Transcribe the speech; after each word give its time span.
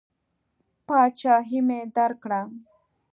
پاچهي 0.87 1.59
مې 1.67 1.79
درکړه. 1.95 2.41